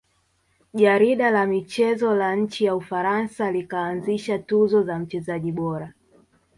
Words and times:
Jarida 0.79 1.29
la 1.35 1.43
michezo 1.51 2.15
la 2.21 2.35
nchi 2.35 2.63
ya 2.65 2.75
ufaransa 2.75 3.51
likaanzisha 3.51 4.39
tuzo 4.39 4.83
za 4.83 4.99
mchezaji 4.99 5.51
bora 5.51 5.93